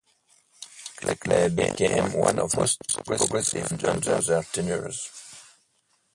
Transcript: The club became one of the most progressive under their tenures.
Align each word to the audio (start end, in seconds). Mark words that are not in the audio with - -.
The 1.03 1.15
club 1.15 1.55
became 1.57 2.13
one 2.13 2.39
of 2.39 2.49
the 2.53 2.57
most 2.61 2.79
progressive 3.05 3.71
under 3.85 4.19
their 4.19 4.41
tenures. 4.41 5.11